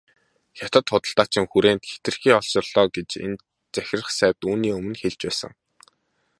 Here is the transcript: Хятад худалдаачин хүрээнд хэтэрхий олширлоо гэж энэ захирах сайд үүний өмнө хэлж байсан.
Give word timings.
Хятад 0.57 0.85
худалдаачин 0.91 1.45
хүрээнд 1.51 1.83
хэтэрхий 1.91 2.35
олширлоо 2.39 2.87
гэж 2.95 3.09
энэ 3.25 3.41
захирах 3.75 4.09
сайд 4.19 4.37
үүний 4.49 4.73
өмнө 4.77 4.95
хэлж 5.01 5.21
байсан. 5.27 5.51